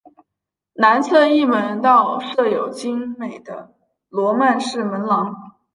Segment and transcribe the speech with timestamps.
[0.73, 3.75] 南侧翼门道设有精美的
[4.09, 5.57] 罗曼式门廊。